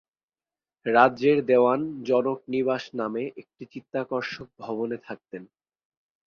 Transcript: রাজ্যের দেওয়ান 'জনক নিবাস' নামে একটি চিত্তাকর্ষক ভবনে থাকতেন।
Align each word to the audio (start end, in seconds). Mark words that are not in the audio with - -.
রাজ্যের 0.85 1.37
দেওয়ান 1.45 1.79
'জনক 1.99 2.39
নিবাস' 2.47 2.89
নামে 2.93 3.23
একটি 3.41 3.63
চিত্তাকর্ষক 3.73 4.47
ভবনে 4.59 4.97
থাকতেন। 4.99 5.43